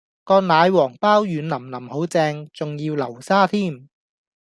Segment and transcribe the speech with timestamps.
[0.23, 3.87] 個奶黃飽軟腍腍好正，仲要流沙添